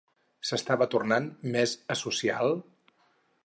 [0.49, 2.59] S'estava tornant més asocial?